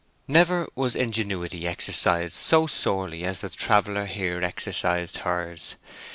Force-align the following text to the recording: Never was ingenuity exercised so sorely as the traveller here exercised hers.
Never 0.27 0.67
was 0.73 0.95
ingenuity 0.95 1.67
exercised 1.67 2.33
so 2.33 2.65
sorely 2.65 3.23
as 3.23 3.41
the 3.41 3.49
traveller 3.51 4.05
here 4.07 4.41
exercised 4.43 5.17
hers. 5.17 5.75